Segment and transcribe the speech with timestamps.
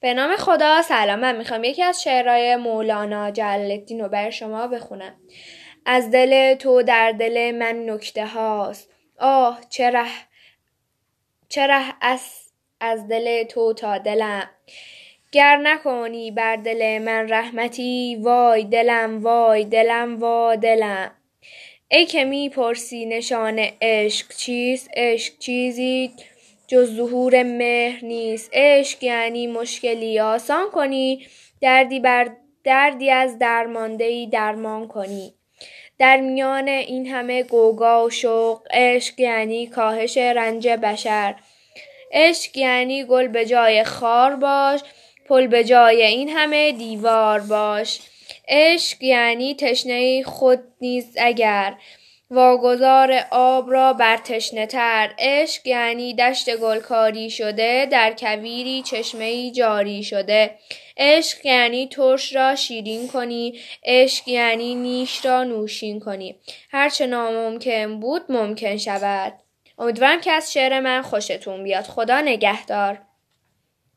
[0.00, 1.18] به نام خدا سلام.
[1.18, 5.16] من می‌خوام یکی از شعرهای مولانا جلال الدین رو بر شما بخونم.
[5.86, 8.90] از دل تو در دل من نکته هاست.
[9.18, 10.10] آه چه ره
[11.48, 12.20] چه ره از,
[12.80, 14.50] از دل تو تا دلم.
[15.32, 21.10] گر نکنی بر دل من رحمتی وای دلم وای دلم وا دلم.
[21.90, 26.12] ای که می پرسی نشان عشق چیست؟ عشق چیزی
[26.68, 28.50] جز ظهور مهر نیست.
[28.52, 30.20] عشق یعنی مشکلی.
[30.20, 31.26] آسان کنی
[31.60, 32.28] دردی بر
[32.64, 35.34] دردی از درمانده درمان کنی.
[35.98, 41.34] در میان این همه گوگا و شوق عشق یعنی کاهش رنج بشر.
[42.12, 44.80] عشق یعنی گل به جای خار باش
[45.28, 48.00] پل به جای این همه دیوار باش.
[48.48, 51.74] عشق یعنی تشنه خود نیز اگر.
[52.30, 60.02] واگذار آب را بر تشنه تر عشق یعنی دشت گلکاری شده در کویری چشمه جاری
[60.02, 60.50] شده.
[60.96, 63.58] عشق یعنی ترش را شیرین کنی.
[63.84, 66.36] عشق یعنی نیش را نوشین کنی.
[66.70, 69.32] هرچه ناممکن بود ممکن شود.
[69.78, 71.84] امیدوارم که از شعر من خوشتون بیاد.
[71.84, 73.07] خدا نگهدار.